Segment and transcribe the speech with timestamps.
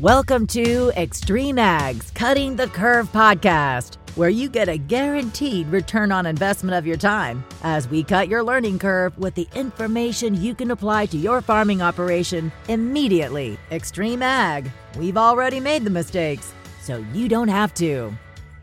[0.00, 6.26] Welcome to Extreme Ag's Cutting the Curve podcast, where you get a guaranteed return on
[6.26, 10.70] investment of your time as we cut your learning curve with the information you can
[10.72, 13.58] apply to your farming operation immediately.
[13.70, 16.52] Extreme Ag, we've already made the mistakes,
[16.82, 18.12] so you don't have to.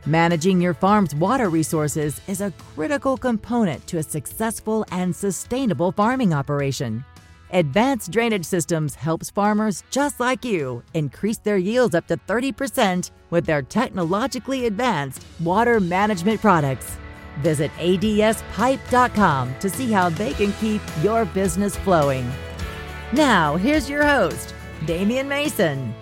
[0.05, 6.31] Managing your farm's water resources is a critical component to a successful and sustainable farming
[6.31, 7.03] operation.
[7.53, 13.45] Advanced Drainage Systems helps farmers just like you increase their yields up to 30% with
[13.45, 16.97] their technologically advanced water management products.
[17.41, 22.27] Visit adspipe.com to see how they can keep your business flowing.
[23.11, 24.55] Now, here's your host,
[24.87, 25.93] Damian Mason.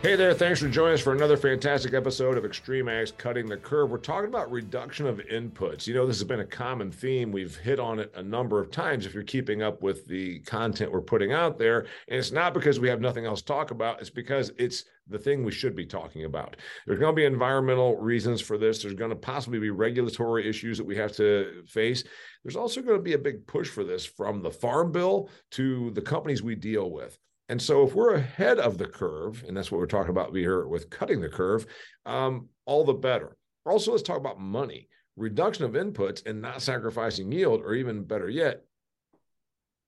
[0.00, 3.56] Hey there, thanks for joining us for another fantastic episode of Extreme Ag's Cutting the
[3.56, 3.90] Curve.
[3.90, 5.88] We're talking about reduction of inputs.
[5.88, 7.32] You know, this has been a common theme.
[7.32, 10.92] We've hit on it a number of times if you're keeping up with the content
[10.92, 11.80] we're putting out there.
[12.06, 15.18] And it's not because we have nothing else to talk about, it's because it's the
[15.18, 16.54] thing we should be talking about.
[16.86, 18.80] There's going to be environmental reasons for this.
[18.80, 22.04] There's going to possibly be regulatory issues that we have to face.
[22.44, 25.90] There's also going to be a big push for this from the Farm Bill to
[25.90, 27.18] the companies we deal with.
[27.48, 30.66] And so, if we're ahead of the curve, and that's what we're talking about here
[30.66, 31.66] with cutting the curve,
[32.04, 33.36] um, all the better.
[33.64, 38.28] Also, let's talk about money, reduction of inputs, and not sacrificing yield, or even better
[38.28, 38.64] yet,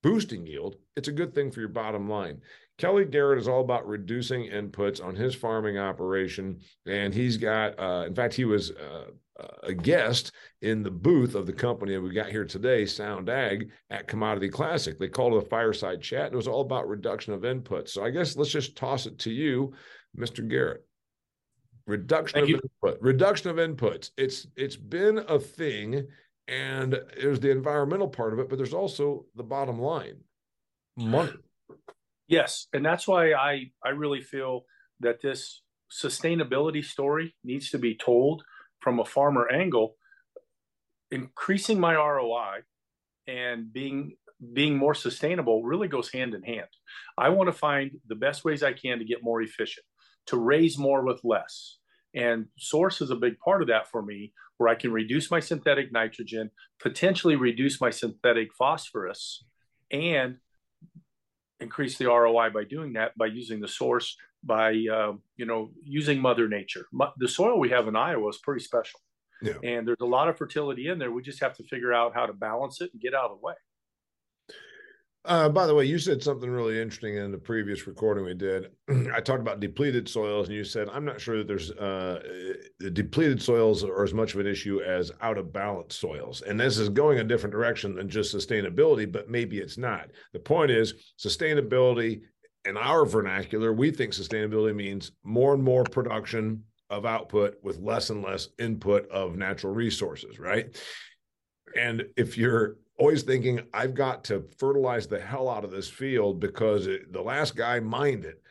[0.03, 0.77] boosting yield.
[0.97, 2.41] It's a good thing for your bottom line.
[2.79, 8.05] Kelly Garrett is all about reducing inputs on his farming operation, and he's got, uh,
[8.07, 9.11] in fact, he was uh,
[9.63, 14.09] a guest in the booth of the company that we got here today, SoundAg, at
[14.09, 14.99] Commodity Classic.
[14.99, 17.91] They called it a fireside chat, and it was all about reduction of inputs.
[17.91, 19.73] So I guess let's just toss it to you,
[20.19, 20.47] Mr.
[20.47, 20.85] Garrett.
[21.87, 22.61] Reduction Thank of you.
[22.83, 23.03] input.
[23.03, 24.11] Reduction of inputs.
[24.17, 26.07] It's it's been a thing,
[26.51, 30.17] and there's the environmental part of it, but there's also the bottom line,
[30.97, 31.33] money.
[32.27, 34.65] Yes, and that's why I I really feel
[34.99, 38.43] that this sustainability story needs to be told
[38.81, 39.97] from a farmer angle,
[41.11, 42.63] increasing my ROI
[43.27, 44.17] and being
[44.53, 46.69] being more sustainable really goes hand in hand.
[47.17, 49.87] I want to find the best ways I can to get more efficient,
[50.27, 51.77] to raise more with less.
[52.15, 55.41] And source is a big part of that for me, where I can reduce my
[55.41, 56.51] synthetic nitrogen,
[56.83, 59.43] potentially reduce my synthetic phosphorus,
[59.91, 60.37] and
[61.61, 66.21] increase the ROI by doing that by using the source by uh, you know using
[66.21, 66.85] Mother Nature.
[67.17, 69.01] The soil we have in Iowa is pretty special,
[69.41, 69.55] yeah.
[69.65, 71.11] and there's a lot of fertility in there.
[71.11, 73.47] We just have to figure out how to balance it and get out of the
[73.47, 73.55] way.
[75.27, 78.71] Uh, by the way, you said something really interesting in the previous recording we did.
[79.15, 82.23] I talked about depleted soils, and you said I'm not sure that there's uh,
[82.93, 86.41] depleted soils are as much of an issue as out of balance soils.
[86.41, 90.11] And this is going a different direction than just sustainability, but maybe it's not.
[90.33, 92.23] The point is sustainability
[92.65, 98.11] in our vernacular, we think sustainability means more and more production of output with less
[98.11, 100.77] and less input of natural resources, right?
[101.77, 106.39] And if you're always thinking, I've got to fertilize the hell out of this field
[106.39, 108.43] because it, the last guy mined it,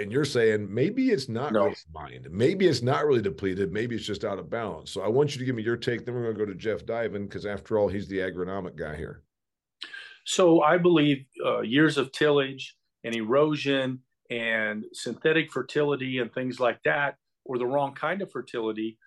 [0.00, 1.64] and you're saying maybe it's not no.
[1.64, 4.90] really mined, maybe it's not really depleted, maybe it's just out of balance.
[4.90, 6.04] So I want you to give me your take.
[6.04, 8.96] Then we're going to go to Jeff Divan because after all, he's the agronomic guy
[8.96, 9.22] here.
[10.24, 16.78] So I believe uh, years of tillage and erosion and synthetic fertility and things like
[16.84, 18.98] that, or the wrong kind of fertility,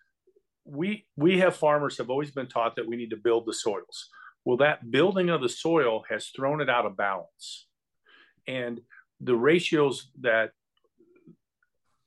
[0.63, 4.09] we we have farmers have always been taught that we need to build the soils.
[4.47, 7.67] Well, that building of the soil has thrown it out of balance,
[8.47, 8.79] and
[9.19, 10.51] the ratios that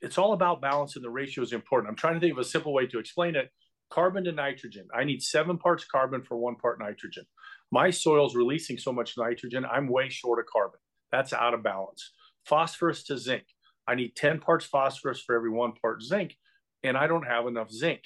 [0.00, 1.90] it's all about balance and the ratio is important.
[1.90, 3.50] I'm trying to think of a simple way to explain it.
[3.90, 4.88] Carbon to nitrogen.
[4.96, 7.24] I need seven parts carbon for one part nitrogen.
[7.70, 10.80] My soil's releasing so much nitrogen, I'm way short of carbon.
[11.12, 12.10] That's out of balance.
[12.46, 13.44] Phosphorus to zinc.
[13.86, 16.36] I need 10 parts phosphorus for every one part zinc,
[16.82, 18.00] and I don't have enough zinc.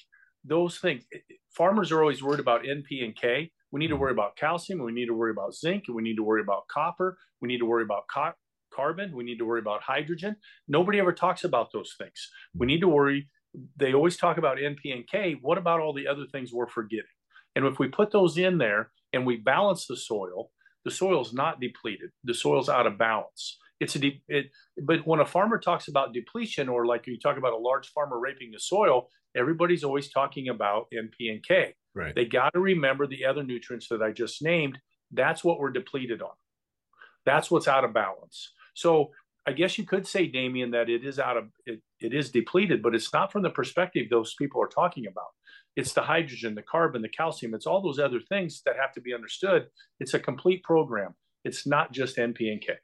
[0.44, 1.04] Those things,
[1.52, 3.52] farmers are always worried about NP and K.
[3.74, 4.84] We need to worry about calcium.
[4.84, 5.86] We need to worry about zinc.
[5.92, 7.18] We need to worry about copper.
[7.40, 8.34] We need to worry about co-
[8.72, 9.16] carbon.
[9.16, 10.36] We need to worry about hydrogen.
[10.68, 12.30] Nobody ever talks about those things.
[12.54, 13.28] We need to worry.
[13.76, 15.38] They always talk about NP and K.
[15.42, 17.16] What about all the other things we're forgetting?
[17.56, 20.52] And if we put those in there and we balance the soil,
[20.84, 22.10] the soil's not depleted.
[22.22, 23.58] The soil's out of balance.
[23.80, 24.52] It's a de- it,
[24.84, 28.20] but when a farmer talks about depletion, or like you talk about a large farmer
[28.20, 31.74] raping the soil, everybody's always talking about NP and K.
[31.94, 32.14] Right.
[32.14, 34.78] They got to remember the other nutrients that I just named.
[35.12, 36.32] That's what we're depleted on.
[37.24, 38.52] That's what's out of balance.
[38.74, 39.10] So
[39.46, 42.82] I guess you could say, Damian, that it is out of it, it is depleted,
[42.82, 45.28] but it's not from the perspective those people are talking about.
[45.76, 47.54] It's the hydrogen, the carbon, the calcium.
[47.54, 49.66] It's all those other things that have to be understood.
[50.00, 51.14] It's a complete program.
[51.44, 52.74] It's not just NP and K.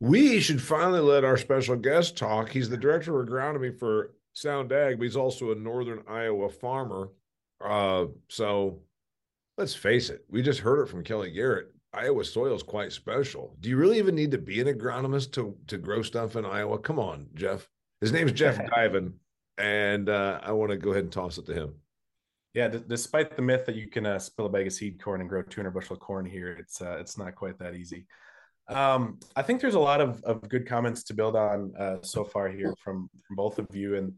[0.00, 2.50] We should finally let our special guest talk.
[2.50, 7.10] He's the director of agronomy for SoundAg, but he's also a northern Iowa farmer.
[7.64, 8.80] Uh, so
[9.56, 11.68] let's face it, we just heard it from Kelly Garrett.
[11.92, 13.56] Iowa soil is quite special.
[13.60, 16.78] Do you really even need to be an agronomist to to grow stuff in Iowa?
[16.78, 17.68] Come on, Jeff.
[18.00, 19.14] His name's Jeff Divan,
[19.58, 21.74] and uh, I want to go ahead and toss it to him.
[22.52, 25.20] Yeah, d- despite the myth that you can uh, spill a bag of seed corn
[25.20, 28.06] and grow 200 bushel corn here, it's uh, it's not quite that easy.
[28.68, 32.24] Um, I think there's a lot of, of good comments to build on uh, so
[32.24, 34.12] far here from, from both of you, and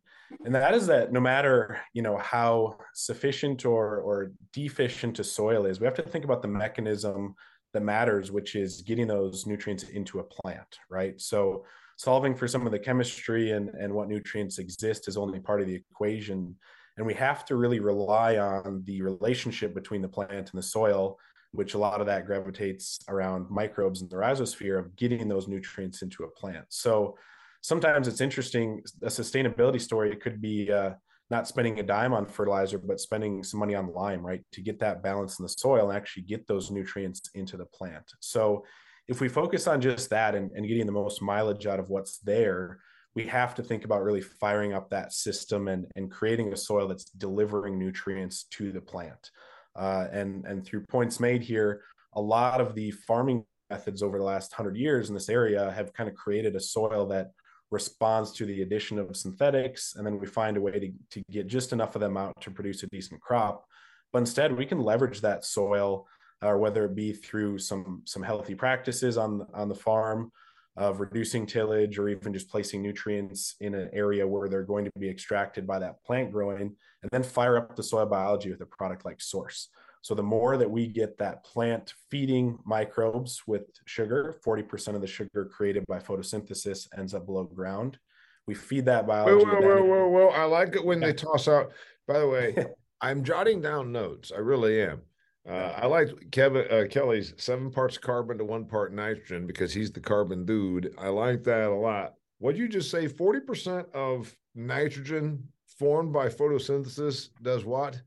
[0.44, 5.66] and that is that no matter you know how sufficient or or deficient a soil
[5.66, 7.34] is, we have to think about the mechanism
[7.72, 11.20] that matters, which is getting those nutrients into a plant, right?
[11.20, 11.64] So
[11.96, 15.66] solving for some of the chemistry and and what nutrients exist is only part of
[15.66, 16.54] the equation,
[16.98, 21.18] and we have to really rely on the relationship between the plant and the soil
[21.52, 26.02] which a lot of that gravitates around microbes in the rhizosphere of getting those nutrients
[26.02, 26.66] into a plant.
[26.68, 27.16] So
[27.62, 28.82] sometimes it's interesting.
[29.02, 30.90] A sustainability story could be uh,
[31.30, 34.78] not spending a dime on fertilizer, but spending some money on lime, right, to get
[34.80, 38.04] that balance in the soil and actually get those nutrients into the plant.
[38.20, 38.64] So
[39.08, 42.18] if we focus on just that and, and getting the most mileage out of what's
[42.18, 42.78] there,
[43.14, 46.86] we have to think about really firing up that system and, and creating a soil
[46.86, 49.30] that's delivering nutrients to the plant.
[49.76, 51.82] Uh, and and through points made here,
[52.14, 55.92] a lot of the farming methods over the last hundred years in this area have
[55.92, 57.30] kind of created a soil that
[57.70, 61.46] responds to the addition of synthetics, and then we find a way to, to get
[61.46, 63.64] just enough of them out to produce a decent crop.
[64.12, 66.06] But instead, we can leverage that soil,
[66.42, 70.30] uh, whether it be through some some healthy practices on on the farm,
[70.76, 74.90] of reducing tillage or even just placing nutrients in an area where they're going to
[74.98, 78.66] be extracted by that plant growing and then fire up the soil biology with a
[78.66, 79.68] product like source.
[80.02, 85.06] So the more that we get that plant feeding microbes with sugar 40% of the
[85.06, 87.98] sugar created by photosynthesis ends up below ground.
[88.46, 90.28] We feed that biology whoa whoa whoa, whoa, whoa.
[90.28, 91.72] i like it when they toss out
[92.06, 92.54] by the way
[93.00, 94.30] i'm jotting down notes.
[94.30, 95.02] I really am
[95.48, 99.92] uh, I like Kevin uh, Kelly's seven parts carbon to one part nitrogen because he's
[99.92, 100.94] the carbon dude.
[100.98, 102.14] I like that a lot.
[102.38, 103.06] What'd you just say?
[103.06, 105.44] Forty percent of nitrogen
[105.78, 108.00] formed by photosynthesis does what?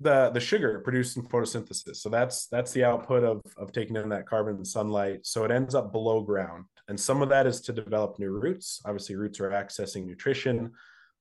[0.00, 1.96] The the sugar produced in photosynthesis.
[1.96, 5.24] So that's that's the output of of taking in that carbon and sunlight.
[5.24, 8.82] So it ends up below ground, and some of that is to develop new roots.
[8.84, 10.72] Obviously, roots are accessing nutrition,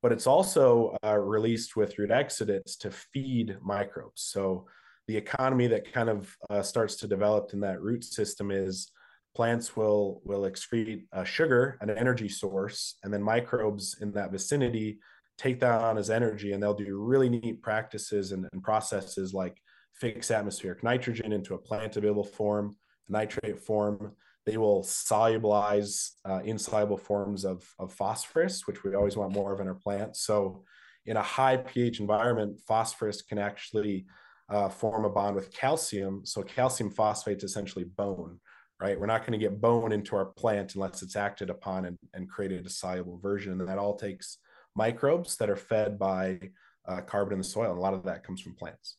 [0.02, 4.24] but it's also uh, released with root exudates to feed microbes.
[4.24, 4.66] So
[5.07, 8.92] the economy that kind of uh, starts to develop in that root system is
[9.36, 15.00] plants will will excrete uh, sugar, an energy source, and then microbes in that vicinity
[15.38, 19.59] take that on as energy, and they'll do really neat practices and, and processes like
[19.94, 22.75] fix atmospheric nitrogen into a plant available form,
[23.09, 24.12] nitrate form.
[24.45, 29.59] They will solubilize uh, insoluble forms of, of phosphorus, which we always want more of
[29.59, 30.21] in our plants.
[30.21, 30.63] So,
[31.07, 34.06] in a high pH environment, phosphorus can actually
[34.49, 36.21] uh, form a bond with calcium.
[36.25, 38.39] So calcium phosphate is essentially bone,
[38.79, 38.99] right?
[38.99, 42.29] We're not going to get bone into our plant unless it's acted upon and, and
[42.29, 43.59] created a soluble version.
[43.59, 44.38] And that all takes
[44.75, 46.39] microbes that are fed by
[46.88, 47.69] uh, carbon in the soil.
[47.69, 48.97] And a lot of that comes from plants.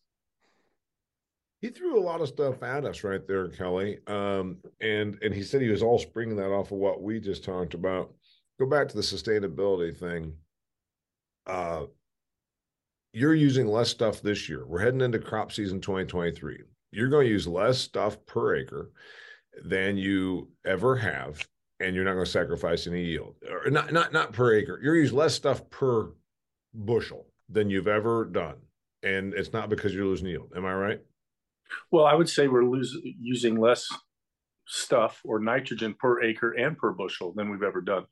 [1.61, 3.99] He threw a lot of stuff at us right there, Kelly.
[4.09, 7.45] Um, and and he said he was all springing that off of what we just
[7.45, 8.13] talked about.
[8.59, 10.35] Go back to the sustainability thing.
[11.47, 11.85] Uh,
[13.13, 14.67] you're using less stuff this year.
[14.67, 16.59] We're heading into crop season 2023.
[16.91, 18.91] You're going to use less stuff per acre
[19.65, 21.47] than you ever have,
[21.81, 23.37] and you're not going to sacrifice any yield.
[23.51, 24.81] Or not not not per acre.
[24.83, 26.13] You're use less stuff per
[26.75, 28.57] bushel than you've ever done.
[29.03, 30.53] And it's not because you're losing yield.
[30.57, 31.01] Am I right?
[31.91, 33.87] Well, I would say we're losing using less
[34.67, 38.05] stuff or nitrogen per acre and per bushel than we've ever done.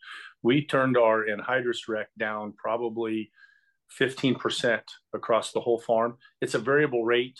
[0.43, 3.31] We turned our anhydrous rec down probably
[3.99, 4.81] 15%
[5.15, 6.17] across the whole farm.
[6.41, 7.39] It's a variable rate,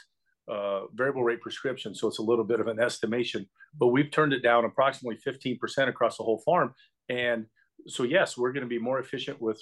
[0.49, 3.49] uh, variable rate prescription, so it's a little bit of an estimation.
[3.79, 6.75] But we've turned it down approximately 15% across the whole farm.
[7.09, 7.47] And
[7.87, 9.61] so, yes, we're going to be more efficient with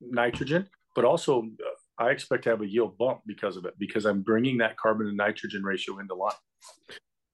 [0.00, 4.06] nitrogen, but also uh, I expect to have a yield bump because of it, because
[4.06, 6.32] I'm bringing that carbon to nitrogen ratio into line.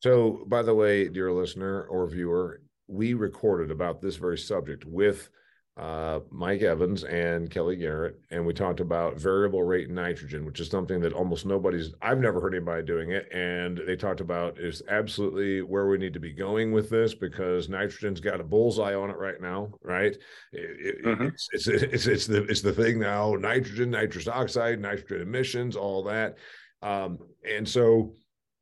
[0.03, 5.31] So, by the way, dear listener or viewer, we recorded about this very subject with
[5.77, 10.71] uh, Mike Evans and Kelly Garrett, and we talked about variable rate nitrogen, which is
[10.71, 13.29] something that almost nobody's, I've never heard anybody doing it.
[13.31, 17.69] And they talked about is absolutely where we need to be going with this because
[17.69, 20.17] nitrogen's got a bullseye on it right now, right?
[20.53, 21.27] It, mm-hmm.
[21.27, 26.03] it's, it's, it's, it's, the, it's the thing now nitrogen, nitrous oxide, nitrogen emissions, all
[26.05, 26.37] that.
[26.81, 28.15] Um, and so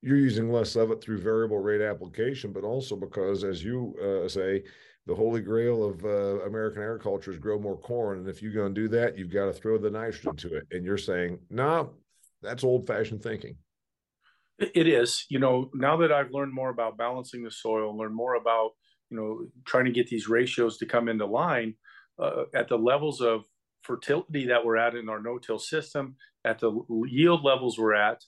[0.03, 4.29] you're using less of it through variable rate application, but also because, as you uh,
[4.29, 4.65] say,
[5.07, 8.19] the holy grail of uh, American agriculture is grow more corn.
[8.19, 10.67] And if you're going to do that, you've got to throw the nitrogen to it.
[10.71, 11.87] And you're saying, no, nah,
[12.43, 13.57] that's old fashioned thinking.
[14.59, 15.27] It is.
[15.29, 18.71] You know, now that I've learned more about balancing the soil, learned more about,
[19.11, 21.75] you know, trying to get these ratios to come into line
[22.19, 23.45] uh, at the levels of
[23.83, 26.73] fertility that we're at in our no-till system, at the
[27.07, 28.23] yield levels we're at,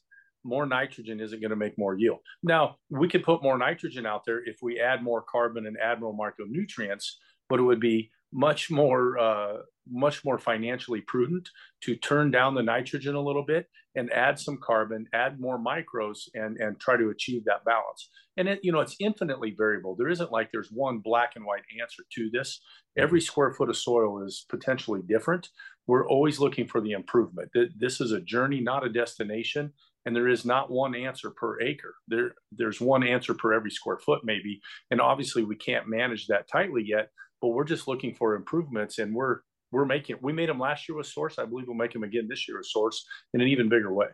[0.46, 2.18] more nitrogen isn't going to make more yield.
[2.42, 6.00] Now, we could put more nitrogen out there if we add more carbon and add
[6.00, 7.04] more micronutrients,
[7.48, 9.56] but it would be much more uh,
[9.88, 11.48] much more financially prudent
[11.80, 16.28] to turn down the nitrogen a little bit and add some carbon, add more micros,
[16.34, 18.10] and and try to achieve that balance.
[18.36, 19.94] And it, you know, it's infinitely variable.
[19.96, 22.60] There isn't like there's one black and white answer to this.
[22.98, 25.48] Every square foot of soil is potentially different.
[25.86, 27.50] We're always looking for the improvement.
[27.78, 29.72] This is a journey, not a destination
[30.06, 31.94] and there is not one answer per acre.
[32.08, 34.60] There there's one answer per every square foot maybe.
[34.90, 37.10] And obviously we can't manage that tightly yet
[37.40, 39.40] but we're just looking for improvements and we're
[39.72, 41.38] we're making we made them last year with source.
[41.38, 44.06] I believe we'll make them again this year with source in an even bigger way.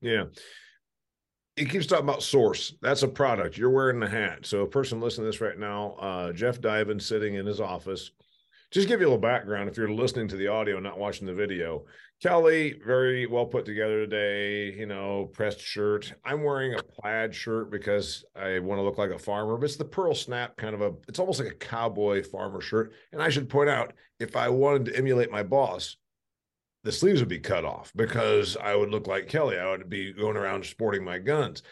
[0.00, 0.24] Yeah.
[1.56, 2.74] He keeps talking about source.
[2.82, 3.58] That's a product.
[3.58, 4.46] You're wearing the hat.
[4.46, 8.10] So a person listening to this right now uh, jeff divan sitting in his office
[8.70, 11.26] just give you a little background if you're listening to the audio and not watching
[11.26, 11.84] the video.
[12.20, 16.12] Kelly very well put together today you know pressed shirt.
[16.24, 19.76] I'm wearing a plaid shirt because i want to look like a farmer but it's
[19.76, 22.92] the pearl snap kind of a it's almost like a cowboy farmer shirt.
[23.12, 25.96] And i should point out if i wanted to emulate my boss
[26.84, 29.58] the sleeves would be cut off because i would look like kelly.
[29.58, 31.62] I would be going around sporting my guns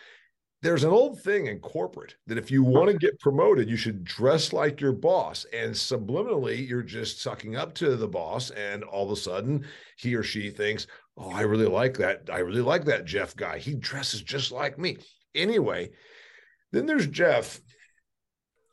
[0.67, 4.03] there's an old thing in corporate that if you want to get promoted, you should
[4.03, 5.47] dress like your boss.
[5.53, 8.51] And subliminally, you're just sucking up to the boss.
[8.51, 9.65] And all of a sudden,
[9.97, 12.29] he or she thinks, Oh, I really like that.
[12.33, 13.59] I really like that Jeff guy.
[13.59, 14.97] He dresses just like me.
[15.37, 15.91] Anyway,
[16.73, 17.61] then there's Jeff.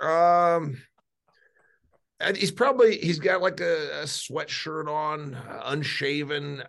[0.02, 0.82] Um,
[2.32, 6.64] he's probably he's got like a, a sweatshirt on, uh, unshaven.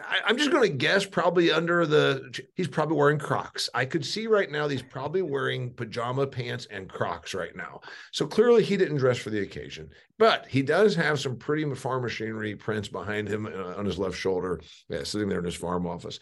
[0.00, 3.68] I, am just going to guess probably under the he's probably wearing Crocs.
[3.74, 7.80] I could see right now he's probably wearing pajama pants and Crocs right now.
[8.12, 12.02] So clearly he didn't dress for the occasion, but he does have some pretty farm
[12.02, 15.86] machinery prints behind him uh, on his left shoulder, yeah, sitting there in his farm
[15.86, 16.18] office.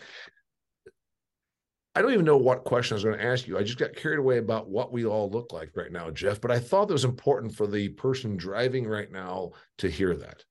[1.95, 3.59] I don't even know what question I was going to ask you.
[3.59, 6.41] I just got carried away about what we all look like right now, Jeff.
[6.41, 10.45] But I thought it was important for the person driving right now to hear that.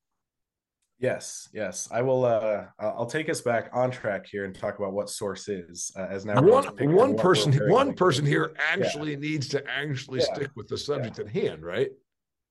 [1.00, 1.88] Yes, yes.
[1.91, 2.25] I will.
[2.25, 5.93] Uh, I'll take us back on track here and talk about what source is.
[5.98, 9.19] Uh, as now one one person one person here actually yeah.
[9.19, 10.34] needs to actually yeah.
[10.34, 11.24] stick with the subject yeah.
[11.24, 11.88] at hand, right?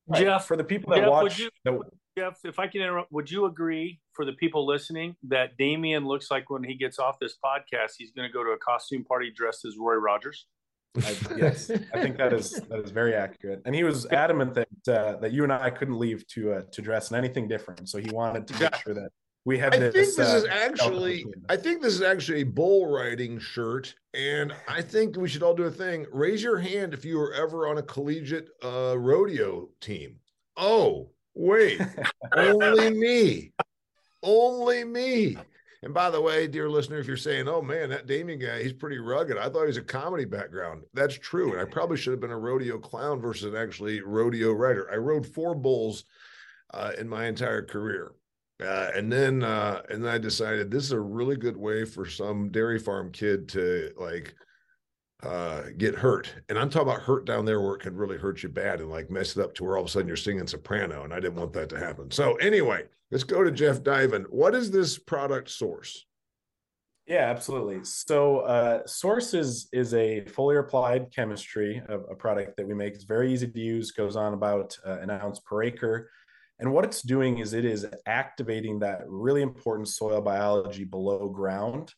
[0.07, 0.23] right?
[0.23, 1.79] Jeff, for the people that Jeff, watch, you, that,
[2.19, 6.31] Jeff, if I can interrupt, would you agree for the people listening that Damian looks
[6.31, 9.31] like when he gets off this podcast, he's going to go to a costume party
[9.31, 10.47] dressed as Roy Rogers?
[10.97, 13.63] I, yes, I think that is that is very accurate.
[13.67, 16.83] And he was adamant that uh, that you and I couldn't leave to uh, to
[16.83, 17.89] dress in anything different.
[17.89, 19.11] So he wanted to make sure that
[19.45, 19.75] we had.
[19.75, 21.27] I this, think this uh, is actually.
[21.49, 25.55] I think this is actually a bull riding shirt, and I think we should all
[25.55, 26.07] do a thing.
[26.11, 30.17] Raise your hand if you were ever on a collegiate uh, rodeo team.
[30.57, 31.81] Oh, Wait,
[32.37, 33.53] only me.
[34.25, 35.37] Only me.
[35.85, 38.73] And by the way, dear listener, if you're saying, oh man, that Damian guy, he's
[38.73, 39.39] pretty rugged.
[39.39, 40.83] I thought he was a comedy background.
[40.95, 41.53] That's true.
[41.53, 44.91] And I probably should have been a rodeo clown versus an actually rodeo rider.
[44.93, 46.05] I rode four bulls
[46.75, 48.11] uh, in my entire career.
[48.61, 52.05] Uh, and then uh, and then I decided this is a really good way for
[52.05, 54.35] some dairy farm kid to like
[55.23, 56.33] uh, get hurt.
[56.49, 58.91] And I'm talking about hurt down there where it could really hurt you bad and
[58.91, 61.05] like mess it up to where all of a sudden you're singing soprano.
[61.05, 62.11] And I didn't want that to happen.
[62.11, 64.27] So anyway, let's go to Jeff Divan.
[64.31, 66.07] What is this product source?
[67.07, 67.85] Yeah, absolutely.
[67.85, 72.95] So uh, Source is is a fully applied chemistry of a product that we make.
[72.95, 73.93] It's very easy to use.
[73.93, 76.11] Goes on about uh, an ounce per acre.
[76.61, 81.95] And what it's doing is it is activating that really important soil biology below ground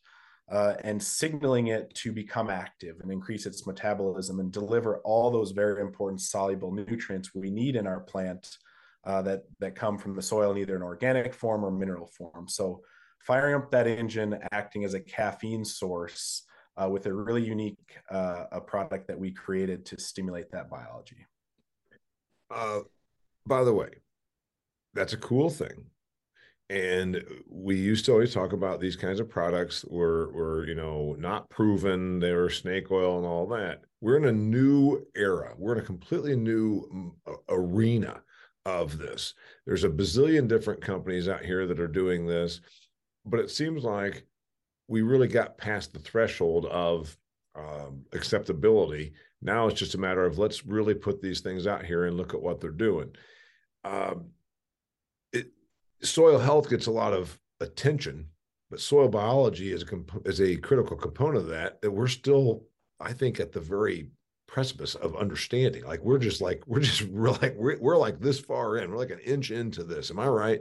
[0.50, 5.52] uh, and signaling it to become active and increase its metabolism and deliver all those
[5.52, 8.58] very important soluble nutrients we need in our plant
[9.04, 12.48] uh, that that come from the soil in either an organic form or mineral form.
[12.48, 12.82] So
[13.20, 16.42] firing up that engine, acting as a caffeine source
[16.76, 21.26] uh, with a really unique uh, a product that we created to stimulate that biology.
[22.50, 22.80] Uh,
[23.46, 23.90] by the way,
[24.94, 25.86] that's a cool thing
[26.70, 31.14] and we used to always talk about these kinds of products were were you know
[31.18, 35.74] not proven they were snake oil and all that we're in a new era we're
[35.74, 38.22] in a completely new mm, arena
[38.64, 39.34] of this
[39.66, 42.60] there's a bazillion different companies out here that are doing this
[43.26, 44.24] but it seems like
[44.88, 47.16] we really got past the threshold of
[47.54, 49.12] um, acceptability.
[49.42, 52.34] Now it's just a matter of let's really put these things out here and look
[52.34, 53.10] at what they're doing.
[53.84, 54.30] Um,
[56.02, 58.26] soil health gets a lot of attention,
[58.70, 61.80] but soil biology is a comp- is a critical component of that.
[61.82, 62.64] That we're still,
[63.00, 64.08] I think, at the very
[64.46, 65.84] precipice of understanding.
[65.84, 68.90] Like we're just like we're just we're like we're, we're like this far in.
[68.90, 70.10] We're like an inch into this.
[70.10, 70.60] Am I right?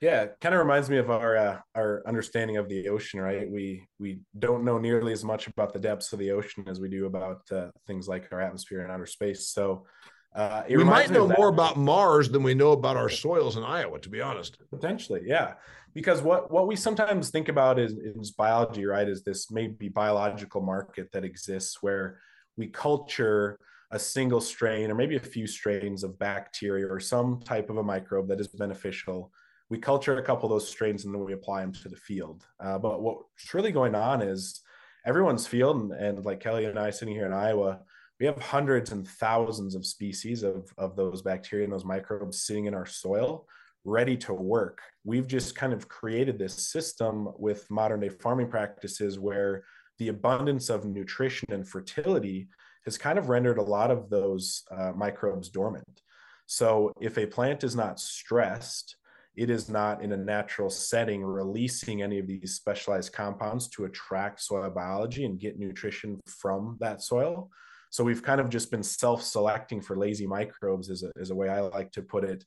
[0.00, 3.50] Yeah, kind of reminds me of our uh, our understanding of the ocean, right?
[3.50, 6.88] We we don't know nearly as much about the depths of the ocean as we
[6.88, 9.48] do about uh, things like our atmosphere and outer space.
[9.48, 9.86] So
[10.34, 13.98] uh, we might know more about Mars than we know about our soils in Iowa,
[14.00, 14.58] to be honest.
[14.70, 15.54] Potentially, yeah.
[15.94, 19.08] Because what what we sometimes think about is, is biology, right?
[19.08, 22.20] Is this maybe biological market that exists where
[22.56, 23.58] we culture
[23.90, 27.82] a single strain or maybe a few strains of bacteria or some type of a
[27.82, 29.32] microbe that is beneficial
[29.70, 32.46] we culture a couple of those strains and then we apply them to the field.
[32.60, 34.62] Uh, but what's really going on is
[35.04, 37.80] everyone's field, and, and, like Kelly and I sitting here in Iowa,
[38.20, 42.66] we have hundreds and thousands of species of, of those bacteria and those microbes sitting
[42.66, 43.46] in our soil
[43.84, 44.80] ready to work.
[45.04, 49.64] We've just kind of created this system with modern day farming practices where
[49.98, 52.48] the abundance of nutrition and fertility
[52.84, 56.02] has kind of rendered a lot of those uh, microbes dormant.
[56.46, 58.96] So if a plant is not stressed,
[59.36, 64.40] it is not in a natural setting releasing any of these specialized compounds to attract
[64.40, 67.50] soil biology and get nutrition from that soil.
[67.90, 71.48] So we've kind of just been self-selecting for lazy microbes is a, is a way
[71.48, 72.44] I like to put it,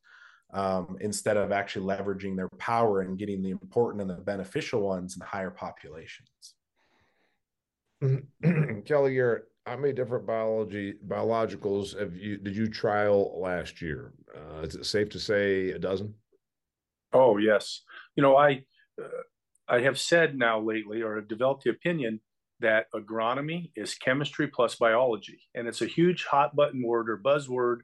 [0.53, 5.15] um, instead of actually leveraging their power and getting the important and the beneficial ones
[5.15, 6.55] in higher populations.
[8.85, 14.13] Kelly, you're how many different biology biologicals have you did you trial last year?
[14.35, 16.13] Uh, is it safe to say a dozen?
[17.13, 17.81] Oh yes,
[18.15, 18.63] you know I
[19.01, 19.23] uh,
[19.67, 22.19] I have said now lately, or have developed the opinion
[22.61, 27.79] that agronomy is chemistry plus biology, and it's a huge hot button word or buzzword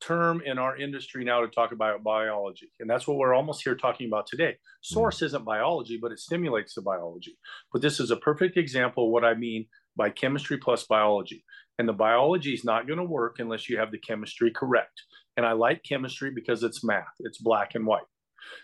[0.00, 3.74] term in our industry now to talk about biology, and that's what we're almost here
[3.74, 4.56] talking about today.
[4.82, 5.26] Source mm.
[5.26, 7.36] isn't biology, but it stimulates the biology.
[7.72, 11.44] But this is a perfect example of what I mean by chemistry plus biology.
[11.78, 15.02] And the biology is not going to work unless you have the chemistry correct.
[15.36, 18.02] And I like chemistry because it's math, it's black and white.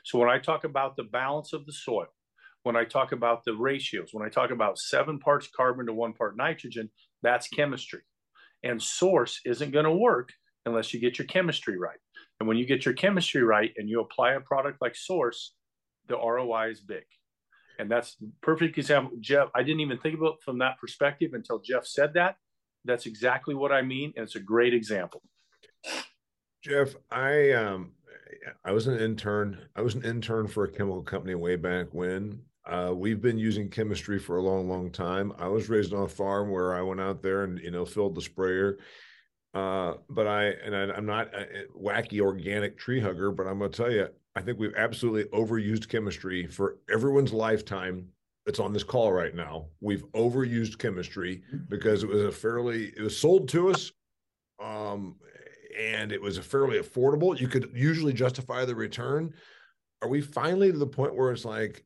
[0.04, 2.06] So when I talk about the balance of the soil,
[2.64, 6.14] when I talk about the ratios, when I talk about seven parts carbon to one
[6.14, 6.90] part nitrogen,
[7.22, 8.00] that's chemistry.
[8.62, 10.30] And source isn't going to work
[10.66, 11.98] unless you get your chemistry right.
[12.40, 15.52] And when you get your chemistry right and you apply a product like source,
[16.08, 17.04] the ROI is big.
[17.78, 19.16] And that's perfect example.
[19.20, 22.36] Jeff, I didn't even think about from that perspective until Jeff said that.
[22.86, 24.12] That's exactly what I mean.
[24.16, 25.22] And it's a great example.
[26.62, 27.92] Jeff, I um
[28.64, 29.68] I was an intern.
[29.76, 32.40] I was an intern for a chemical company way back when.
[32.66, 35.32] Uh, we've been using chemistry for a long, long time.
[35.38, 38.14] I was raised on a farm where I went out there and you know filled
[38.14, 38.78] the sprayer.
[39.52, 43.70] Uh, but I and I, am not a wacky organic tree hugger, but I'm going
[43.70, 48.08] to tell you, I think we've absolutely overused chemistry for everyone's lifetime
[48.46, 49.66] that's on this call right now.
[49.80, 53.92] We've overused chemistry because it was a fairly it was sold to us
[54.62, 55.16] um,
[55.78, 57.38] and it was a fairly affordable.
[57.38, 59.34] You could usually justify the return.
[60.02, 61.84] Are we finally to the point where it's like,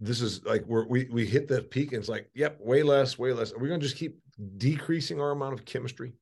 [0.00, 3.18] this is like where we we hit that peak and it's like, yep, way less,
[3.18, 3.52] way less.
[3.52, 4.18] Are we going to just keep
[4.56, 6.12] decreasing our amount of chemistry?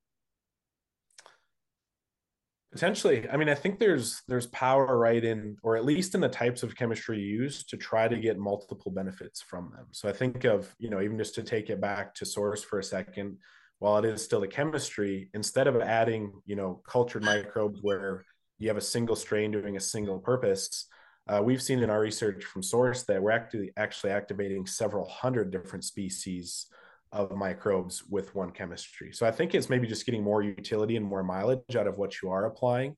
[2.72, 3.26] Potentially.
[3.30, 6.62] I mean, I think there's there's power right in, or at least in the types
[6.62, 9.86] of chemistry used to try to get multiple benefits from them.
[9.92, 12.78] So I think of, you know, even just to take it back to source for
[12.78, 13.38] a second,
[13.78, 18.24] while it is still a chemistry, instead of adding, you know, cultured microbes where
[18.58, 20.86] you have a single strain doing a single purpose,
[21.28, 25.50] uh, we've seen in our research from Source that we're actually actually activating several hundred
[25.50, 26.66] different species
[27.12, 29.12] of microbes with one chemistry.
[29.12, 32.20] So I think it's maybe just getting more utility and more mileage out of what
[32.20, 32.96] you are applying.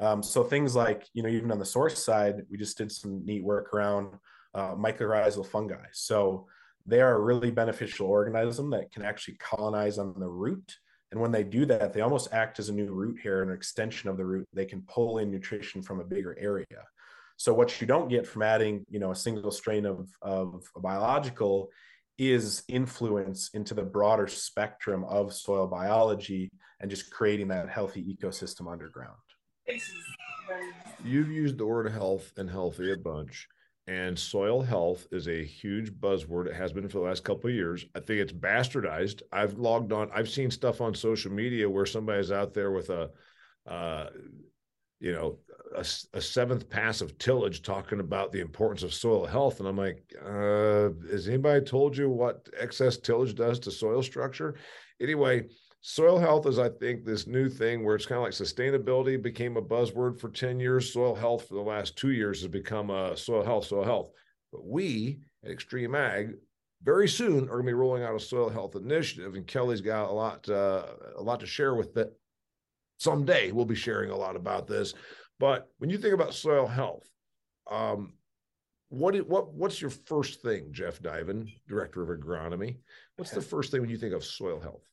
[0.00, 3.24] Um, so things like, you know, even on the source side, we just did some
[3.24, 4.14] neat work around
[4.54, 5.86] uh, mycorrhizal fungi.
[5.92, 6.46] So
[6.86, 10.78] they are a really beneficial organism that can actually colonize on the root.
[11.12, 14.08] And when they do that, they almost act as a new root here, an extension
[14.08, 14.48] of the root.
[14.52, 16.66] They can pull in nutrition from a bigger area.
[17.42, 21.70] So what you don't get from adding, you know, a single strain of, of biological
[22.16, 28.70] is influence into the broader spectrum of soil biology and just creating that healthy ecosystem
[28.70, 29.16] underground.
[31.04, 33.48] You've used the word health and healthy a bunch
[33.88, 36.46] and soil health is a huge buzzword.
[36.46, 37.84] It has been for the last couple of years.
[37.96, 39.22] I think it's bastardized.
[39.32, 40.12] I've logged on.
[40.14, 43.10] I've seen stuff on social media where somebody's out there with a,
[43.66, 44.06] uh,
[45.00, 45.38] you know,
[45.76, 45.84] a,
[46.16, 49.60] a, seventh pass of tillage talking about the importance of soil health.
[49.60, 54.56] And I'm like, uh, has anybody told you what excess tillage does to soil structure?
[55.00, 55.48] Anyway,
[55.80, 59.56] soil health is, I think, this new thing where it's kind of like sustainability became
[59.56, 60.92] a buzzword for 10 years.
[60.92, 64.10] Soil health for the last two years has become a soil health, soil health.
[64.52, 66.34] But we at Extreme Ag
[66.82, 70.10] very soon are going to be rolling out a soil health initiative, and Kelly's got
[70.10, 72.12] a lot, uh, a lot to share with that.
[72.98, 74.94] Someday we'll be sharing a lot about this.
[75.42, 77.04] But when you think about soil health,
[77.68, 78.12] um,
[78.90, 82.76] what what what's your first thing, Jeff Divan, director of agronomy?
[83.16, 84.86] What's the first thing when you think of soil health?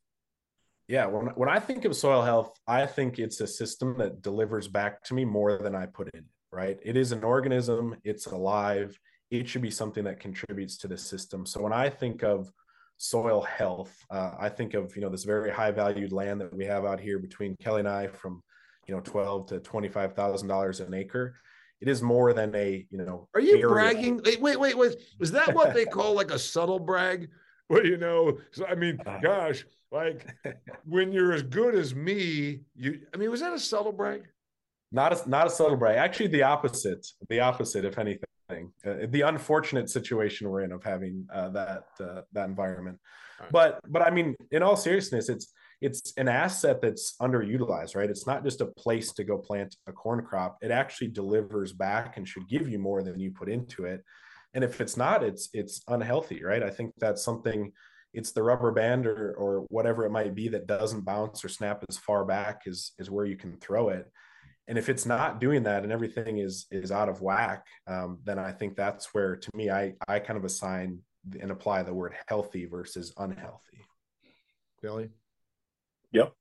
[0.87, 4.67] Yeah, when when I think of soil health, I think it's a system that delivers
[4.67, 6.25] back to me more than I put in.
[6.51, 6.79] Right?
[6.81, 7.95] It is an organism.
[8.03, 11.45] It's alive it should be something that contributes to the system.
[11.45, 12.51] So when I think of
[12.97, 16.65] soil health, uh, I think of you know this very high valued land that we
[16.65, 18.41] have out here between Kelly and I, from
[18.89, 21.35] you know twelve to twenty five thousand dollars an acre.
[21.79, 23.29] It is more than a you know.
[23.35, 23.67] Are you area.
[23.67, 24.21] bragging?
[24.25, 24.95] Wait, wait, wait, wait.
[25.19, 27.29] Is that what they call like a subtle brag?
[27.69, 29.19] Well, you know, so I mean, uh-huh.
[29.21, 30.25] gosh, like
[30.85, 33.01] when you're as good as me, you.
[33.13, 34.23] I mean, was that a subtle brag?
[34.91, 35.97] Not a not a subtle brag.
[35.97, 37.05] Actually, the opposite.
[37.29, 38.23] The opposite, if anything.
[38.51, 42.97] Uh, the unfortunate situation we're in of having uh, that uh, that environment.
[43.39, 43.51] Right.
[43.51, 48.09] But but I mean, in all seriousness, it's it's an asset that's underutilized, right?
[48.09, 50.57] It's not just a place to go plant a corn crop.
[50.61, 54.03] It actually delivers back and should give you more than you put into it.
[54.53, 56.63] And if it's not, it's it's unhealthy, right?
[56.63, 57.71] I think that's something.
[58.13, 61.85] It's the rubber band or or whatever it might be that doesn't bounce or snap
[61.87, 64.11] as far back is is where you can throw it
[64.69, 68.39] and if it's not doing that and everything is is out of whack um, then
[68.39, 70.99] i think that's where to me i i kind of assign
[71.41, 73.83] and apply the word healthy versus unhealthy
[74.81, 75.09] billy
[76.11, 76.33] yep.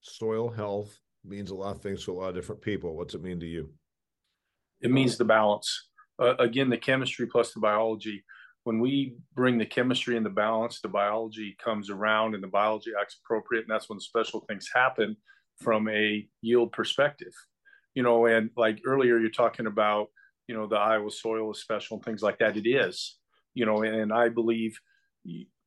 [0.00, 2.96] Soil health means a lot of things to a lot of different people.
[2.96, 3.70] What's it mean to you?
[4.80, 5.88] It means the balance.
[6.20, 8.24] Uh, again the chemistry plus the biology.
[8.64, 12.92] When we bring the chemistry and the balance the biology comes around and the biology
[13.00, 15.16] acts appropriate and that's when special things happen
[15.58, 17.32] from a yield perspective.
[17.94, 20.08] You know, and like earlier you're talking about,
[20.46, 22.56] you know, the Iowa soil is special and things like that.
[22.56, 23.18] It is,
[23.54, 24.78] you know, and I believe,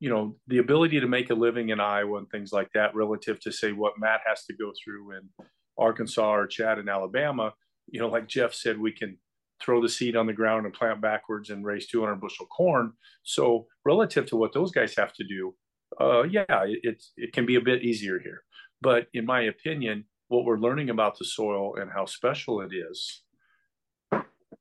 [0.01, 3.39] you know, the ability to make a living in Iowa and things like that relative
[3.41, 5.29] to say what Matt has to go through in
[5.77, 7.53] Arkansas or Chad in Alabama,
[7.87, 9.19] you know, like Jeff said, we can
[9.61, 12.93] throw the seed on the ground and plant backwards and raise 200 bushel corn.
[13.21, 15.53] So relative to what those guys have to do,
[15.99, 18.41] uh, yeah, it, it can be a bit easier here.
[18.81, 23.21] But in my opinion, what we're learning about the soil and how special it is,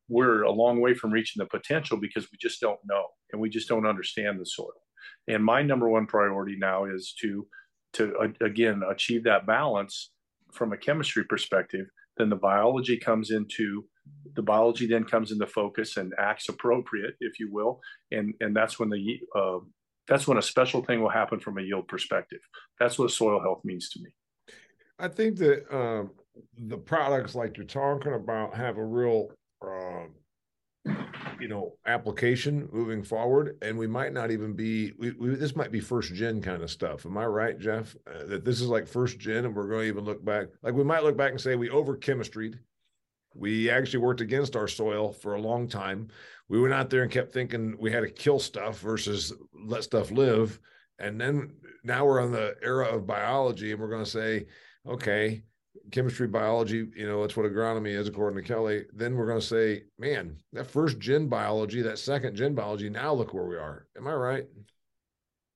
[0.06, 3.48] we're a long way from reaching the potential because we just don't know and we
[3.48, 4.72] just don't understand the soil.
[5.28, 7.46] And my number one priority now is to
[7.94, 10.10] to uh, again achieve that balance
[10.52, 11.86] from a chemistry perspective.
[12.16, 13.84] Then the biology comes into
[14.34, 18.78] the biology then comes into focus and acts appropriate, if you will, and and that's
[18.78, 19.58] when the uh,
[20.08, 22.40] that's when a special thing will happen from a yield perspective.
[22.78, 24.10] That's what soil health means to me.
[24.98, 26.10] I think that um,
[26.58, 29.28] the products like you're talking about have a real,
[29.64, 30.06] uh,
[30.84, 34.92] you know, application moving forward, and we might not even be.
[34.98, 37.06] We, we, this might be first gen kind of stuff.
[37.06, 37.96] Am I right, Jeff?
[38.06, 40.48] Uh, that this is like first gen, and we're going to even look back.
[40.62, 42.58] Like we might look back and say we over chemistried.
[43.34, 46.08] We actually worked against our soil for a long time.
[46.48, 50.10] We went out there and kept thinking we had to kill stuff versus let stuff
[50.10, 50.58] live.
[50.98, 51.52] And then
[51.84, 54.46] now we're on the era of biology, and we're going to say,
[54.86, 55.42] okay,
[55.90, 58.84] chemistry, biology, you know, that's what agronomy is, according to Kelly.
[58.92, 63.12] Then we're going to say, man, that first gen biology, that second gen biology, now
[63.12, 63.86] look where we are.
[63.96, 64.44] Am I right?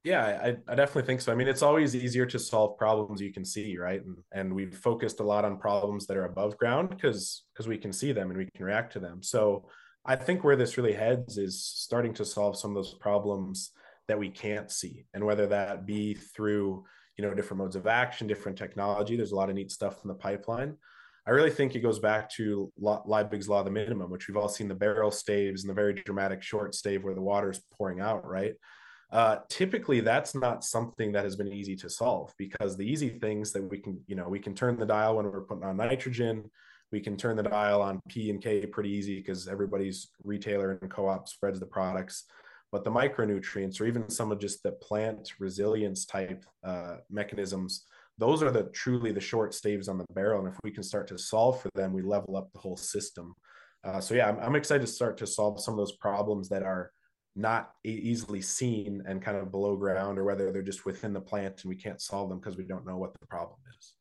[0.05, 1.33] Yeah, I, I definitely think so.
[1.33, 4.05] I mean, it's always easier to solve problems you can see, right?
[4.05, 7.79] And, and we've focused a lot on problems that are above ground because because we
[7.79, 9.23] can see them and we can react to them.
[9.23, 9.67] So
[10.05, 13.71] I think where this really heads is starting to solve some of those problems
[14.07, 16.85] that we can't see, and whether that be through
[17.17, 19.17] you know different modes of action different technology.
[19.17, 20.77] There's a lot of neat stuff in the pipeline.
[21.27, 24.49] I really think it goes back to liebig's law of the minimum which we've all
[24.49, 28.01] seen the barrel staves and the very dramatic short stave where the water is pouring
[28.01, 28.55] out right?
[29.13, 33.53] Uh, typically that's not something that has been easy to solve because the easy things
[33.53, 36.51] that we can you know we can turn the dial when we're putting on nitrogen.
[36.93, 40.91] We can turn the dial on p and k pretty easy because everybody's retailer and
[40.91, 42.25] co-op spreads the products
[42.75, 47.87] but the micronutrients or even some of just the plant resilience type uh, mechanisms
[48.19, 50.41] those are the truly the short staves on the barrel.
[50.45, 53.33] And if we can start to solve for them we level up the whole system.
[53.85, 56.65] Uh, so yeah I'm, I'm, excited to start to solve some of those problems that
[56.65, 56.91] are
[57.37, 61.63] not easily seen and kind of below ground or whether they're just within the plant
[61.63, 63.93] and we can't solve them because we don't know what the problem is.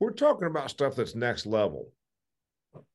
[0.00, 1.92] We're talking about stuff that's next level.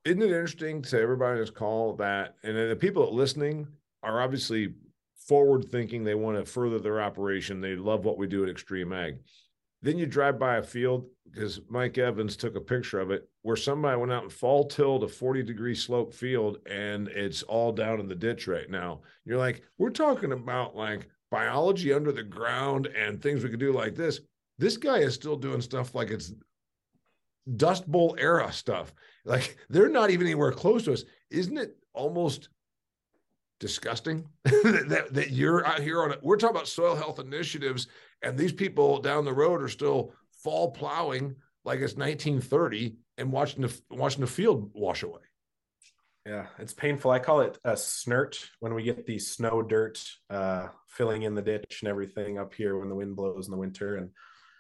[0.03, 3.67] Isn't it interesting to everybody on this call that, and the people listening
[4.03, 4.73] are obviously
[5.27, 6.03] forward thinking.
[6.03, 7.61] They want to further their operation.
[7.61, 9.17] They love what we do at Extreme Ag.
[9.81, 13.55] Then you drive by a field because Mike Evans took a picture of it where
[13.55, 17.99] somebody went out and fall tilled a 40 degree slope field and it's all down
[17.99, 19.01] in the ditch right now.
[19.25, 23.71] You're like, we're talking about like biology under the ground and things we could do
[23.71, 24.19] like this.
[24.59, 26.33] This guy is still doing stuff like it's
[27.55, 28.93] Dust Bowl era stuff.
[29.23, 31.03] Like they're not even anywhere close to us.
[31.29, 32.49] Isn't it almost
[33.61, 36.19] disgusting that, that, you're out here on it?
[36.21, 37.87] We're talking about soil health initiatives,
[38.21, 43.61] and these people down the road are still fall plowing like it's 1930 and watching
[43.61, 45.21] the watching the field wash away.
[46.25, 47.11] Yeah, it's painful.
[47.11, 51.41] I call it a snert when we get the snow dirt uh, filling in the
[51.41, 53.97] ditch and everything up here when the wind blows in the winter.
[53.97, 54.09] And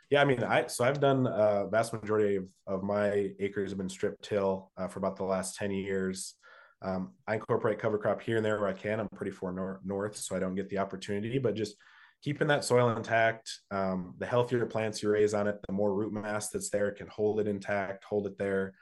[0.09, 3.77] yeah, I mean, I so I've done uh, vast majority of, of my acres have
[3.77, 6.35] been strip till uh, for about the last 10 years.
[6.81, 8.99] Um, I incorporate cover crop here and there where I can.
[8.99, 11.75] I'm pretty far nor- north, so I don't get the opportunity, but just
[12.23, 13.51] keeping that soil intact.
[13.69, 17.07] Um, the healthier plants you raise on it, the more root mass that's there can
[17.07, 18.73] hold it intact, hold it there.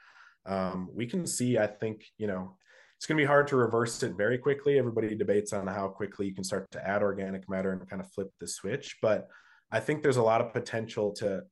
[0.46, 2.56] Um, we can see, I think, you know,
[2.96, 4.78] it's going to be hard to reverse it very quickly.
[4.78, 8.10] Everybody debates on how quickly you can start to add organic matter and kind of
[8.12, 8.98] flip the switch.
[9.00, 9.28] But
[9.70, 11.42] I think there's a lot of potential to.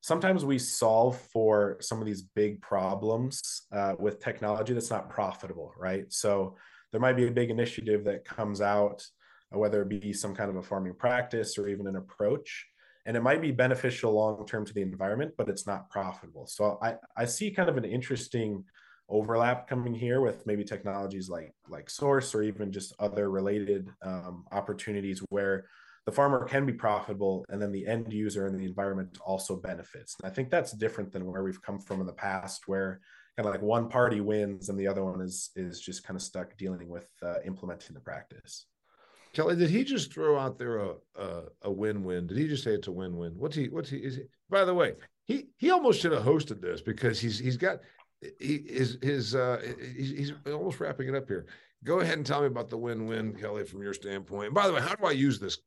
[0.00, 5.72] Sometimes we solve for some of these big problems uh, with technology that's not profitable,
[5.76, 6.04] right?
[6.08, 6.56] So
[6.92, 9.04] there might be a big initiative that comes out
[9.50, 12.66] whether it be some kind of a farming practice or even an approach.
[13.06, 16.46] And it might be beneficial long term to the environment, but it's not profitable.
[16.46, 18.64] So I, I see kind of an interesting
[19.08, 24.44] overlap coming here with maybe technologies like like source or even just other related um,
[24.52, 25.64] opportunities where
[26.06, 30.16] the farmer can be profitable and then the end user and the environment also benefits
[30.20, 33.00] and i think that's different than where we've come from in the past where
[33.36, 36.22] kind of like one party wins and the other one is is just kind of
[36.22, 38.66] stuck dealing with uh, implementing the practice
[39.34, 42.26] Kelly, did he just throw out there a, a, a win-win?
[42.26, 43.34] Did he just say it's a win-win?
[43.36, 43.68] What's he?
[43.68, 43.98] What's he?
[43.98, 44.22] Is he?
[44.48, 44.94] By the way,
[45.26, 47.78] he he almost should have hosted this because he's he's got
[48.40, 49.60] he is his uh
[49.96, 51.46] he's, he's almost wrapping it up here.
[51.84, 54.46] Go ahead and tell me about the win-win, Kelly, from your standpoint.
[54.46, 55.58] And by the way, how do I use this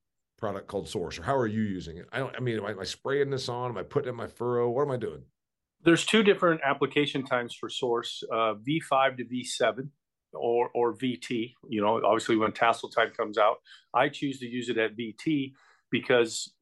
[0.42, 2.08] product called Source, or how are you using it?
[2.12, 2.36] I don't.
[2.36, 3.72] I mean, am I, am I spraying this on?
[3.72, 4.70] Am I putting it in my furrow?
[4.70, 5.22] What am I doing?
[5.84, 9.90] There's two different application times for Source: uh, V5 to V7
[10.34, 11.54] or or VT.
[11.70, 13.58] You know, obviously when tassel time comes out,
[13.94, 15.54] I choose to use it at VT
[15.92, 16.54] because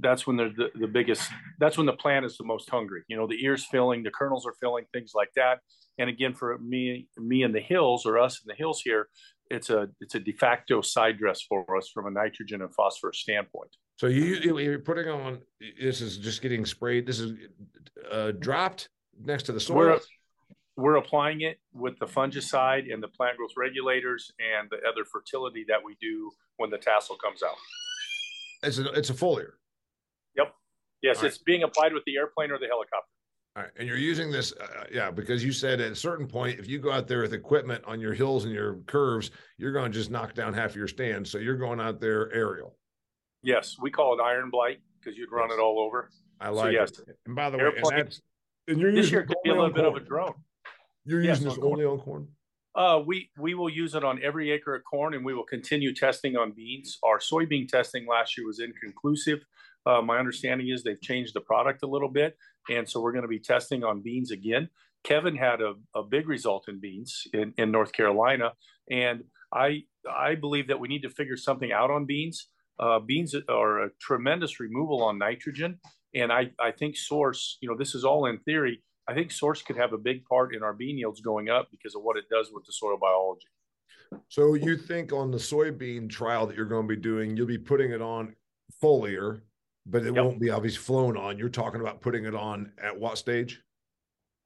[0.00, 1.28] that's when they're the, the biggest.
[1.58, 3.02] That's when the plant is the most hungry.
[3.08, 5.58] You know, the ears filling, the kernels are filling, things like that.
[5.98, 9.08] And again, for me, me in the hills or us in the hills here,
[9.50, 13.18] it's a it's a de facto side dress for us from a nitrogen and phosphorus
[13.18, 13.70] standpoint.
[13.96, 15.40] So you you're putting on
[15.80, 17.06] this is just getting sprayed.
[17.06, 17.32] This is
[18.10, 18.88] uh, dropped
[19.22, 19.76] next to the soil.
[19.76, 20.00] We're,
[20.76, 25.64] we're applying it with the fungicide and the plant growth regulators and the other fertility
[25.68, 27.54] that we do when the tassel comes out.
[28.64, 29.52] It's a, it's a foliar.
[30.36, 30.52] Yep.
[31.02, 31.44] Yes, All it's right.
[31.44, 33.08] being applied with the airplane or the helicopter.
[33.56, 33.72] All right.
[33.76, 36.80] And you're using this, uh, yeah, because you said at a certain point, if you
[36.80, 40.10] go out there with equipment on your hills and your curves, you're going to just
[40.10, 41.26] knock down half of your stand.
[41.26, 42.76] So you're going out there aerial.
[43.42, 43.76] Yes.
[43.80, 45.58] We call it iron blight because you'd run yes.
[45.58, 46.10] it all over.
[46.40, 46.90] I like so, yes.
[46.98, 47.16] it.
[47.26, 48.20] And by the airplane, way, and, that's,
[48.66, 50.34] and you're this year could be a little bit of a drone.
[51.04, 52.28] You're yes, using this on only on corn?
[52.74, 55.94] Uh, we we will use it on every acre of corn, and we will continue
[55.94, 56.98] testing on beans.
[57.04, 59.44] Our soybean testing last year was inconclusive.
[59.86, 62.36] Uh, my understanding is they've changed the product a little bit,
[62.70, 64.68] and so we're going to be testing on beans again.
[65.02, 68.52] Kevin had a, a big result in beans in, in North Carolina,
[68.90, 72.48] and I I believe that we need to figure something out on beans.
[72.78, 75.78] Uh, beans are a tremendous removal on nitrogen,
[76.14, 77.58] and I I think source.
[77.60, 80.54] You know, this is all in theory I think source could have a big part
[80.54, 83.48] in our bean yields going up because of what it does with the soil biology.
[84.28, 87.58] So you think on the soybean trial that you're going to be doing, you'll be
[87.58, 88.34] putting it on
[88.82, 89.40] foliar,
[89.86, 90.24] but it yep.
[90.24, 91.38] won't be obviously flown on.
[91.38, 93.60] You're talking about putting it on at what stage?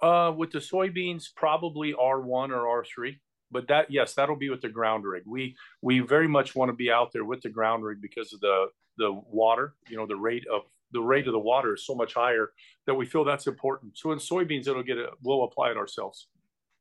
[0.03, 3.19] Uh, with the soybeans, probably R1 or R3.
[3.51, 5.23] But that, yes, that'll be with the ground rig.
[5.27, 8.41] We we very much want to be out there with the ground rig because of
[8.41, 8.67] the
[8.99, 12.15] the water, you know, the rate of the rate of the water is so much
[12.15, 12.51] higher
[12.87, 13.97] that we feel that's important.
[13.97, 15.11] So in soybeans, it'll get it.
[15.23, 16.29] We'll apply it ourselves.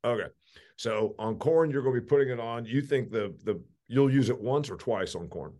[0.04, 0.28] Okay.
[0.76, 2.66] So on corn, you're going to be putting it on.
[2.66, 5.52] You think the the you'll use it once or twice on corn?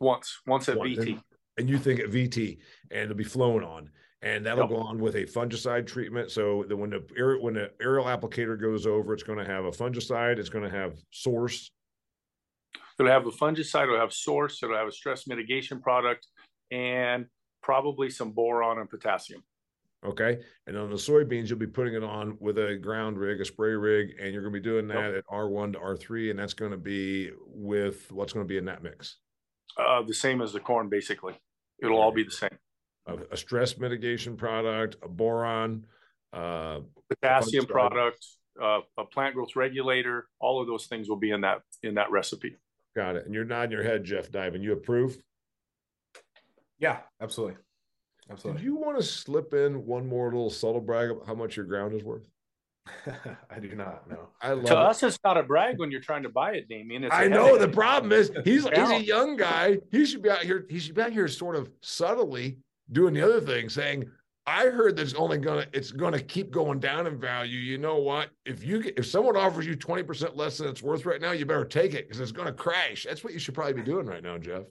[0.00, 0.98] Once, once at once.
[0.98, 1.12] VT.
[1.12, 1.22] And,
[1.58, 2.58] and, you think at VT,
[2.90, 3.90] and it'll be flown on,
[4.22, 4.70] and that'll yep.
[4.70, 6.30] go on with a fungicide treatment.
[6.30, 9.64] So that when the air, when the aerial applicator goes over, it's going to have
[9.64, 10.38] a fungicide.
[10.38, 11.70] It's going to have source.
[12.98, 13.84] It'll have a fungicide.
[13.84, 14.62] It'll have source.
[14.62, 16.26] It'll have a stress mitigation product,
[16.70, 17.26] and
[17.62, 19.42] probably some boron and potassium.
[20.04, 20.38] Okay.
[20.66, 23.72] And on the soybeans, you'll be putting it on with a ground rig, a spray
[23.72, 25.16] rig, and you're going to be doing that yep.
[25.16, 26.30] at R1 to R3.
[26.30, 29.16] And that's going to be with what's going to be in that mix?
[29.76, 31.34] Uh, the same as the corn, basically.
[31.82, 32.58] It'll all be the same.
[33.06, 35.84] A, a stress mitigation product, a boron,
[36.32, 38.24] uh, potassium product,
[38.60, 40.26] uh, a plant growth regulator.
[40.40, 42.56] All of those things will be in that in that recipe.
[42.94, 43.26] Got it.
[43.26, 44.62] And you're nodding your head, Jeff Divan.
[44.62, 45.18] You approve?
[46.78, 47.56] Yeah, absolutely.
[48.30, 48.62] Absolutely.
[48.62, 51.66] Do you want to slip in one more little subtle brag about how much your
[51.66, 52.28] ground is worth?
[53.50, 54.28] I do not know.
[54.40, 54.78] I love to it.
[54.78, 57.04] us, it's not a brag when you're trying to buy it, Damian.
[57.04, 59.78] It's I know the problem is he's he's a young guy.
[59.90, 60.66] He should be out here.
[60.68, 62.58] He should be out here, sort of subtly
[62.92, 64.08] doing the other thing, saying,
[64.46, 67.58] "I heard that's only gonna it's gonna keep going down in value.
[67.58, 68.30] You know what?
[68.44, 71.32] If you get, if someone offers you twenty percent less than it's worth right now,
[71.32, 73.04] you better take it because it's gonna crash.
[73.08, 74.64] That's what you should probably be doing right now, Jeff."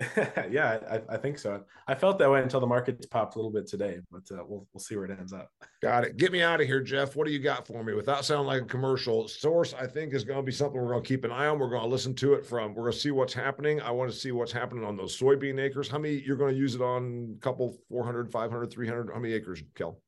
[0.48, 1.60] yeah, I, I, think so.
[1.88, 4.64] I felt that way until the markets popped a little bit today, but uh, we'll
[4.72, 5.50] we'll see where it ends up.
[5.82, 6.16] Got it.
[6.16, 7.16] Get me out of here, Jeff.
[7.16, 7.94] What do you got for me?
[7.94, 11.02] Without sounding like a commercial, source I think is going to be something we're going
[11.02, 11.58] to keep an eye on.
[11.58, 12.74] We're going to listen to it from.
[12.74, 13.80] We're going to see what's happening.
[13.80, 15.88] I want to see what's happening on those soybean acres.
[15.88, 17.34] How many you're going to use it on?
[17.36, 19.10] A couple, 400, 500, 300.
[19.12, 20.00] How many acres, Kel?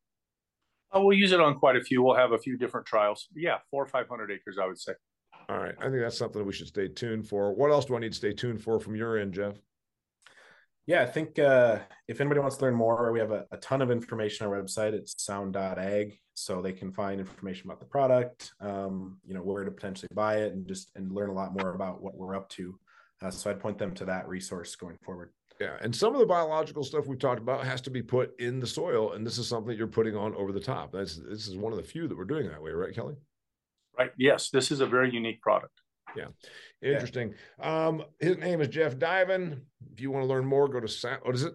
[0.93, 2.01] Oh, we'll use it on quite a few.
[2.03, 3.27] We'll have a few different trials.
[3.35, 4.93] Yeah, four or 500 acres, I would say.
[5.49, 5.75] All right.
[5.81, 7.53] I think that's something we should stay tuned for.
[7.53, 9.55] What else do I need to stay tuned for from your end, Jeff?
[10.87, 13.83] Yeah, I think uh, if anybody wants to learn more, we have a, a ton
[13.83, 14.93] of information on our website.
[14.93, 19.71] It's sound.ag, so they can find information about the product, um, you know, where to
[19.71, 22.79] potentially buy it, and just and learn a lot more about what we're up to.
[23.23, 25.31] Uh, so I'd point them to that resource going forward.
[25.61, 28.59] Yeah, and some of the biological stuff we've talked about has to be put in
[28.59, 30.93] the soil, and this is something you're putting on over the top.
[30.93, 33.17] That's this is one of the few that we're doing that way, right, Kelly?
[33.99, 34.11] Right.
[34.17, 35.83] Yes, this is a very unique product.
[36.17, 36.27] Yeah.
[36.83, 37.35] Interesting.
[37.59, 37.87] Yeah.
[37.87, 39.63] Um, his name is Jeff Divan.
[39.93, 41.21] If you want to learn more, go to sound.
[41.23, 41.55] What is it?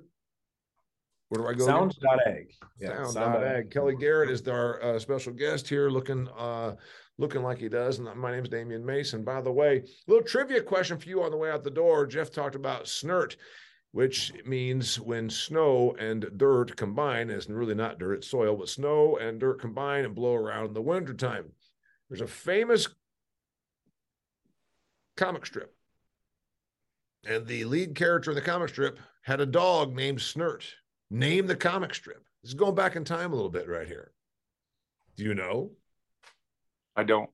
[1.29, 1.65] Where do I go?
[1.65, 2.55] Sound.ag.
[2.79, 3.69] Yeah, Sound.ag.
[3.69, 6.75] Kelly Garrett is our uh, special guest here, looking uh,
[7.17, 7.97] looking like he does.
[7.97, 9.23] And my name is Damian Mason.
[9.23, 12.05] By the way, a little trivia question for you on the way out the door.
[12.05, 13.37] Jeff talked about snert,
[13.91, 19.17] which means when snow and dirt combine, it's really not dirt, it's soil, but snow
[19.17, 21.45] and dirt combine and blow around in the wintertime.
[22.09, 22.87] There's a famous
[25.15, 25.73] comic strip.
[27.25, 30.63] And the lead character in the comic strip had a dog named Snert.
[31.09, 32.23] Name the comic strip.
[32.43, 34.11] This is going back in time a little bit right here.
[35.15, 35.71] Do you know?
[36.95, 37.29] I don't.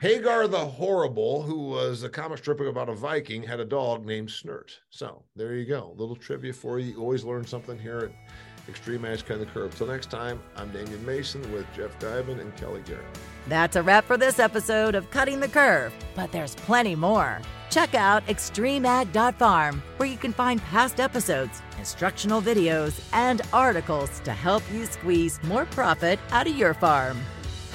[0.00, 4.28] Hagar the Horrible, who was a comic strip about a Viking, had a dog named
[4.28, 4.70] Snert.
[4.90, 5.92] So there you go.
[5.92, 6.92] A little trivia for you.
[6.92, 8.34] You always learn something here at
[8.68, 9.74] XtremeAg Cutting the Curve.
[9.74, 13.04] Till next time, I'm Damian Mason with Jeff Divan and Kelly Garrett.
[13.48, 17.40] That's a wrap for this episode of Cutting the Curve, but there's plenty more.
[17.70, 24.62] Check out xtremeag.farm, where you can find past episodes, instructional videos, and articles to help
[24.72, 27.18] you squeeze more profit out of your farm.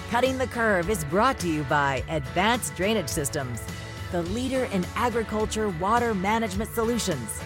[0.09, 3.63] Cutting the Curve is brought to you by Advanced Drainage Systems,
[4.11, 7.41] the leader in agriculture water management solutions.